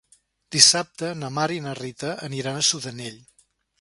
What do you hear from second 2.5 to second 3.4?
a Sudanell.